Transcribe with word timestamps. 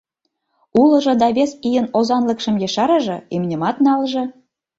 Улыжо 0.79 1.13
да 1.21 1.27
вес 1.37 1.51
ийын 1.67 1.87
озанлыкшым 1.97 2.55
ешарыже, 2.67 3.17
имньымат 3.35 3.77
налже. 3.85 4.23